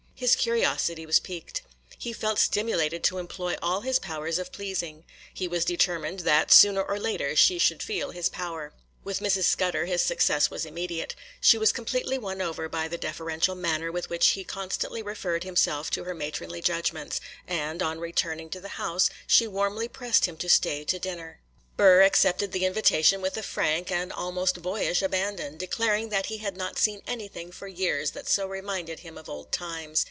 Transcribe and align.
His 0.21 0.35
curiosity 0.35 1.07
was 1.07 1.19
piqued. 1.19 1.63
He 1.97 2.13
felt 2.13 2.37
stimulated 2.37 3.03
to 3.05 3.17
employ 3.17 3.55
all 3.59 3.81
his 3.81 3.97
powers 3.97 4.37
of 4.37 4.51
pleasing. 4.51 5.03
He 5.33 5.47
was 5.47 5.65
determined 5.65 6.19
that, 6.19 6.51
sooner 6.51 6.83
or 6.83 6.99
later, 6.99 7.35
she 7.35 7.57
should 7.57 7.81
feel 7.81 8.11
his 8.11 8.29
power. 8.29 8.71
With 9.03 9.19
Mrs. 9.19 9.45
Scudder 9.45 9.85
his 9.87 10.03
success 10.03 10.51
was 10.51 10.63
immediate: 10.63 11.15
she 11.39 11.57
was 11.57 11.71
completely 11.71 12.19
won 12.19 12.39
over 12.39 12.69
by 12.69 12.87
the 12.87 12.99
deferential 12.99 13.55
manner 13.55 13.91
with 13.91 14.11
which 14.11 14.27
he 14.33 14.43
constantly 14.43 15.01
referred 15.01 15.43
himself 15.43 15.89
to 15.89 16.03
her 16.03 16.13
matronly 16.13 16.61
judgments; 16.61 17.19
and, 17.47 17.81
on 17.81 17.99
returning 17.99 18.51
to 18.51 18.59
the 18.59 18.75
house, 18.77 19.09
she 19.25 19.47
warmly 19.47 19.87
pressed 19.87 20.25
him 20.27 20.37
to 20.37 20.49
stay 20.49 20.83
to 20.83 20.99
dinner. 20.99 21.39
Burr 21.77 22.03
accepted 22.03 22.51
the 22.51 22.65
invitation 22.65 23.21
with 23.23 23.37
a 23.37 23.41
frank 23.43 23.91
and 23.91 24.13
almost 24.13 24.61
boyish 24.61 25.01
abandon, 25.01 25.57
declaring 25.57 26.09
that 26.09 26.27
he 26.27 26.37
had 26.37 26.55
not 26.55 26.77
seen 26.77 27.01
anything 27.07 27.51
for 27.51 27.67
years 27.67 28.11
that 28.11 28.27
so 28.27 28.45
reminded 28.47 28.99
him 28.99 29.17
of 29.17 29.27
old 29.27 29.51
times. 29.51 29.97